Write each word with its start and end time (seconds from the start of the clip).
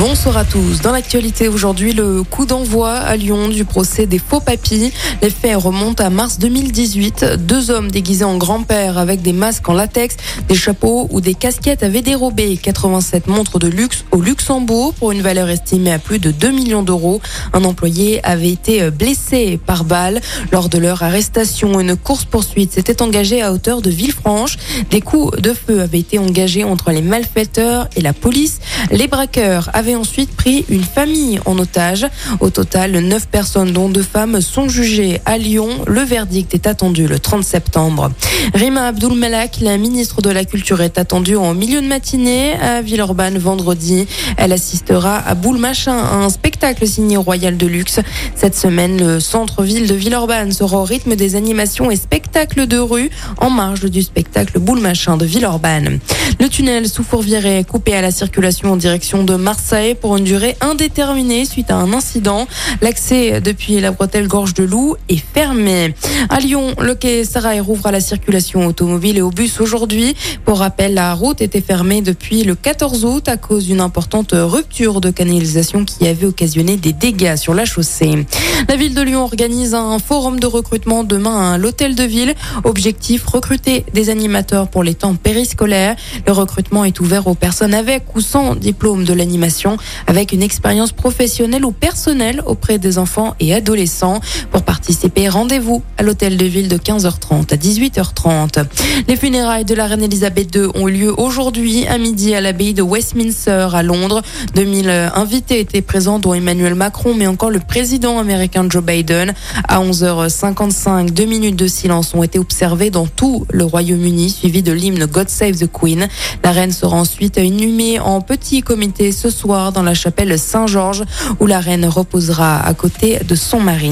Bonsoir 0.00 0.38
à 0.38 0.46
tous. 0.46 0.80
Dans 0.80 0.92
l'actualité 0.92 1.46
aujourd'hui, 1.46 1.92
le 1.92 2.22
coup 2.22 2.46
d'envoi 2.46 2.92
à 2.92 3.16
Lyon 3.16 3.48
du 3.48 3.66
procès 3.66 4.06
des 4.06 4.18
faux 4.18 4.40
papis. 4.40 4.94
Les 5.20 5.28
faits 5.28 5.58
remontent 5.58 6.02
à 6.02 6.08
mars 6.08 6.38
2018. 6.38 7.36
Deux 7.40 7.70
hommes 7.70 7.90
déguisés 7.90 8.24
en 8.24 8.38
grand-père 8.38 8.96
avec 8.96 9.20
des 9.20 9.34
masques 9.34 9.68
en 9.68 9.74
latex, 9.74 10.16
des 10.48 10.54
chapeaux 10.54 11.06
ou 11.10 11.20
des 11.20 11.34
casquettes 11.34 11.82
avaient 11.82 12.00
dérobé 12.00 12.56
87 12.56 13.26
montres 13.26 13.58
de 13.58 13.68
luxe 13.68 14.06
au 14.10 14.22
Luxembourg 14.22 14.94
pour 14.94 15.12
une 15.12 15.20
valeur 15.20 15.50
estimée 15.50 15.92
à 15.92 15.98
plus 15.98 16.18
de 16.18 16.30
2 16.30 16.50
millions 16.50 16.82
d'euros. 16.82 17.20
Un 17.52 17.64
employé 17.64 18.24
avait 18.24 18.52
été 18.52 18.90
blessé 18.90 19.60
par 19.66 19.84
balle. 19.84 20.22
Lors 20.50 20.70
de 20.70 20.78
leur 20.78 21.02
arrestation, 21.02 21.78
une 21.78 21.94
course-poursuite 21.94 22.72
s'était 22.72 23.02
engagée 23.02 23.42
à 23.42 23.52
hauteur 23.52 23.82
de 23.82 23.90
Villefranche. 23.90 24.56
Des 24.90 25.02
coups 25.02 25.36
de 25.42 25.52
feu 25.52 25.82
avaient 25.82 26.00
été 26.00 26.18
engagés 26.18 26.64
entre 26.64 26.90
les 26.90 27.02
malfaiteurs 27.02 27.86
et 27.96 28.00
la 28.00 28.14
police. 28.14 28.60
Les 28.90 29.06
braqueurs 29.06 29.68
avait 29.90 29.96
ensuite 29.96 30.36
pris 30.36 30.64
une 30.68 30.84
famille 30.84 31.40
en 31.46 31.58
otage. 31.58 32.06
Au 32.38 32.50
total, 32.50 32.92
neuf 32.92 33.26
personnes, 33.26 33.72
dont 33.72 33.88
deux 33.88 34.02
femmes, 34.02 34.40
sont 34.40 34.68
jugées 34.68 35.20
à 35.26 35.36
Lyon. 35.36 35.68
Le 35.86 36.02
verdict 36.02 36.54
est 36.54 36.68
attendu 36.68 37.08
le 37.08 37.18
30 37.18 37.42
septembre. 37.42 38.10
Rima 38.54 38.86
Abdul 38.86 39.14
Malak, 39.14 39.58
la 39.60 39.76
ministre 39.78 40.22
de 40.22 40.30
la 40.30 40.44
Culture, 40.44 40.80
est 40.80 40.96
attendue 40.96 41.34
en 41.36 41.54
milieu 41.54 41.80
de 41.80 41.88
matinée 41.88 42.52
à 42.54 42.82
Villeurbanne 42.82 43.38
vendredi. 43.38 44.06
Elle 44.36 44.52
assistera 44.52 45.18
à 45.18 45.34
Boule 45.34 45.58
Machin, 45.58 45.96
un 45.96 46.28
spectacle 46.28 46.86
signé 46.86 47.16
Royal 47.16 47.56
de 47.56 47.66
Luxe. 47.66 47.98
Cette 48.36 48.56
semaine, 48.56 48.98
le 48.98 49.18
centre-ville 49.18 49.88
de 49.88 49.94
Villeurbanne 49.94 50.52
sera 50.52 50.78
au 50.78 50.84
rythme 50.84 51.16
des 51.16 51.34
animations 51.34 51.90
et 51.90 51.96
spectacles 51.96 52.66
de 52.66 52.78
rue 52.78 53.10
en 53.38 53.50
marge 53.50 53.90
du 53.90 54.02
spectacle 54.02 54.60
Boule 54.60 54.80
Machin 54.80 55.16
de 55.16 55.24
Villeurbanne. 55.24 55.98
Le 56.38 56.48
tunnel 56.48 56.88
sous 56.88 57.02
Fourvière 57.02 57.44
est 57.44 57.64
coupé 57.64 57.94
à 57.94 58.02
la 58.02 58.12
circulation 58.12 58.72
en 58.72 58.76
direction 58.76 59.24
de 59.24 59.34
Marseille 59.34 59.69
pour 60.00 60.16
une 60.16 60.24
durée 60.24 60.56
indéterminée 60.60 61.44
suite 61.44 61.70
à 61.70 61.76
un 61.76 61.92
incident. 61.92 62.48
L'accès 62.82 63.40
depuis 63.40 63.78
la 63.78 63.92
bretelle 63.92 64.26
Gorge 64.26 64.52
de 64.52 64.64
Loup 64.64 64.96
est 65.08 65.22
fermé. 65.32 65.94
À 66.28 66.40
Lyon, 66.40 66.74
le 66.80 66.96
quai 66.96 67.24
Sarail 67.24 67.60
rouvre 67.60 67.86
à 67.86 67.92
la 67.92 68.00
circulation 68.00 68.66
automobile 68.66 69.18
et 69.18 69.22
au 69.22 69.30
bus 69.30 69.60
aujourd'hui. 69.60 70.16
Pour 70.44 70.58
rappel, 70.58 70.94
la 70.94 71.14
route 71.14 71.40
était 71.40 71.60
fermée 71.60 72.02
depuis 72.02 72.42
le 72.42 72.56
14 72.56 73.04
août 73.04 73.28
à 73.28 73.36
cause 73.36 73.66
d'une 73.66 73.80
importante 73.80 74.30
rupture 74.32 75.00
de 75.00 75.10
canalisation 75.10 75.84
qui 75.84 76.08
avait 76.08 76.26
occasionné 76.26 76.76
des 76.76 76.92
dégâts 76.92 77.36
sur 77.36 77.54
la 77.54 77.64
chaussée. 77.64 78.26
La 78.68 78.74
ville 78.74 78.94
de 78.94 79.02
Lyon 79.02 79.22
organise 79.22 79.74
un 79.74 80.00
forum 80.00 80.40
de 80.40 80.48
recrutement 80.48 81.04
demain 81.04 81.52
à 81.52 81.58
l'hôtel 81.58 81.94
de 81.94 82.02
ville. 82.02 82.34
Objectif, 82.64 83.24
recruter 83.24 83.84
des 83.94 84.10
animateurs 84.10 84.66
pour 84.66 84.82
les 84.82 84.94
temps 84.94 85.14
périscolaires. 85.14 85.94
Le 86.26 86.32
recrutement 86.32 86.84
est 86.84 86.98
ouvert 86.98 87.28
aux 87.28 87.34
personnes 87.34 87.74
avec 87.74 88.16
ou 88.16 88.20
sans 88.20 88.56
diplôme 88.56 89.04
de 89.04 89.12
l'animation 89.12 89.59
avec 90.06 90.32
une 90.32 90.42
expérience 90.42 90.92
professionnelle 90.92 91.64
ou 91.64 91.72
personnelle 91.72 92.42
auprès 92.46 92.78
des 92.78 92.98
enfants 92.98 93.34
et 93.40 93.54
adolescents. 93.54 94.20
Pour 94.50 94.62
participer, 94.62 95.28
rendez-vous 95.28 95.82
à 95.98 96.02
l'hôtel 96.02 96.36
de 96.36 96.44
ville 96.46 96.68
de 96.68 96.76
15h30 96.76 97.52
à 97.52 97.56
18h30. 97.56 98.64
Les 99.08 99.16
funérailles 99.16 99.64
de 99.64 99.74
la 99.74 99.86
reine 99.86 100.02
Elisabeth 100.02 100.54
II 100.54 100.68
ont 100.74 100.88
eu 100.88 100.92
lieu 100.92 101.20
aujourd'hui 101.20 101.86
à 101.86 101.98
midi 101.98 102.34
à 102.34 102.40
l'abbaye 102.40 102.74
de 102.74 102.82
Westminster 102.82 103.68
à 103.72 103.82
Londres. 103.82 104.22
2000 104.54 104.88
invités 105.14 105.60
étaient 105.60 105.82
présents 105.82 106.18
dont 106.18 106.34
Emmanuel 106.34 106.74
Macron 106.74 107.14
mais 107.14 107.26
encore 107.26 107.50
le 107.50 107.60
président 107.60 108.18
américain 108.18 108.66
Joe 108.68 108.82
Biden. 108.82 109.34
À 109.68 109.80
11h55, 109.80 111.10
deux 111.10 111.24
minutes 111.24 111.56
de 111.56 111.66
silence 111.66 112.14
ont 112.14 112.22
été 112.22 112.38
observées 112.38 112.90
dans 112.90 113.06
tout 113.06 113.46
le 113.50 113.64
Royaume-Uni 113.64 114.30
suivi 114.30 114.62
de 114.62 114.72
l'hymne 114.72 115.06
God 115.06 115.28
Save 115.28 115.56
the 115.56 115.70
Queen. 115.70 116.08
La 116.42 116.52
reine 116.52 116.72
sera 116.72 116.96
ensuite 116.96 117.36
inhumée 117.36 117.98
en 117.98 118.20
petit 118.20 118.62
comité 118.62 119.12
ce 119.12 119.30
soir 119.30 119.49
dans 119.50 119.82
la 119.82 119.94
chapelle 119.94 120.38
Saint-Georges 120.38 121.02
où 121.40 121.46
la 121.46 121.58
reine 121.58 121.84
reposera 121.84 122.60
à 122.60 122.72
côté 122.72 123.18
de 123.26 123.34
son 123.34 123.58
mari. 123.58 123.90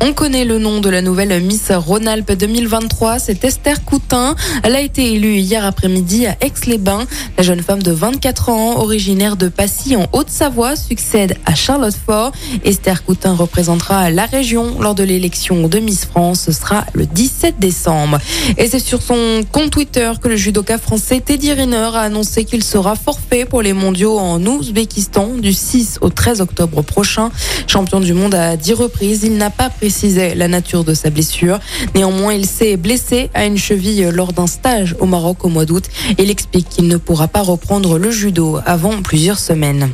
On 0.00 0.12
connaît 0.12 0.44
le 0.44 0.58
nom 0.58 0.80
de 0.80 0.90
la 0.90 1.00
nouvelle 1.00 1.40
Miss 1.42 1.70
Rhône-Alpes 1.70 2.32
2023, 2.32 3.20
c'est 3.20 3.44
Esther 3.44 3.84
Coutin. 3.84 4.34
Elle 4.64 4.74
a 4.74 4.80
été 4.80 5.12
élue 5.12 5.36
hier 5.36 5.64
après-midi 5.64 6.26
à 6.26 6.36
Aix-les-Bains. 6.40 7.06
La 7.38 7.44
jeune 7.44 7.62
femme 7.62 7.84
de 7.84 7.92
24 7.92 8.48
ans, 8.48 8.78
originaire 8.78 9.36
de 9.36 9.48
Passy 9.48 9.94
en 9.94 10.08
Haute-Savoie, 10.12 10.74
succède 10.74 11.36
à 11.46 11.54
Charlotte 11.54 11.94
Fort. 11.94 12.32
Esther 12.64 13.04
Coutin 13.04 13.34
représentera 13.34 14.10
la 14.10 14.26
région 14.26 14.80
lors 14.80 14.96
de 14.96 15.04
l'élection 15.04 15.68
de 15.68 15.78
Miss 15.78 16.04
France. 16.04 16.42
Ce 16.46 16.52
sera 16.52 16.84
le 16.94 17.06
17 17.06 17.60
décembre. 17.60 18.18
Et 18.58 18.66
c'est 18.66 18.80
sur 18.80 19.02
son 19.02 19.42
compte 19.52 19.70
Twitter 19.70 20.10
que 20.20 20.26
le 20.26 20.36
judoka 20.36 20.78
français 20.78 21.20
Teddy 21.20 21.52
Riner 21.52 21.90
a 21.94 22.00
annoncé 22.00 22.44
qu'il 22.44 22.64
sera 22.64 22.96
forfait 22.96 23.44
pour 23.44 23.62
les 23.62 23.72
mondiaux 23.72 24.18
en 24.18 24.44
Ouzbékistan 24.44 24.95
du 25.40 25.52
6 25.52 25.98
au 26.00 26.08
13 26.08 26.40
octobre 26.40 26.82
prochain. 26.82 27.30
Champion 27.66 28.00
du 28.00 28.14
monde 28.14 28.34
à 28.34 28.56
10 28.56 28.72
reprises, 28.72 29.22
il 29.24 29.36
n'a 29.36 29.50
pas 29.50 29.68
précisé 29.68 30.34
la 30.34 30.48
nature 30.48 30.84
de 30.84 30.94
sa 30.94 31.10
blessure. 31.10 31.58
Néanmoins, 31.94 32.32
il 32.32 32.46
s'est 32.46 32.76
blessé 32.76 33.30
à 33.34 33.44
une 33.44 33.58
cheville 33.58 34.08
lors 34.12 34.32
d'un 34.32 34.46
stage 34.46 34.96
au 34.98 35.06
Maroc 35.06 35.44
au 35.44 35.48
mois 35.48 35.66
d'août. 35.66 35.84
Il 36.18 36.30
explique 36.30 36.68
qu'il 36.68 36.88
ne 36.88 36.96
pourra 36.96 37.28
pas 37.28 37.42
reprendre 37.42 37.98
le 37.98 38.10
judo 38.10 38.58
avant 38.64 39.02
plusieurs 39.02 39.38
semaines. 39.38 39.90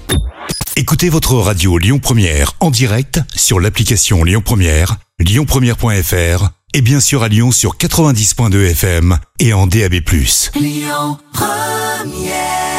Écoutez 0.76 1.08
votre 1.08 1.34
radio 1.34 1.78
Lyon 1.78 1.98
Première 1.98 2.52
en 2.60 2.70
direct 2.70 3.20
sur 3.34 3.60
l'application 3.60 4.24
Lyon 4.24 4.42
Première, 4.44 4.96
lyonpremière.fr 5.18 6.48
et 6.74 6.80
bien 6.80 7.00
sûr 7.00 7.22
à 7.22 7.28
Lyon 7.28 7.50
sur 7.50 7.76
90.2 7.76 8.70
FM 8.70 9.18
et 9.38 9.52
en 9.52 9.66
DAB+. 9.66 9.96
Lyon 10.54 11.18
Première 11.32 12.71